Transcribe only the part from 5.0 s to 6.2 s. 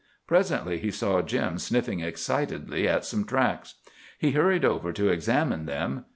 examine them.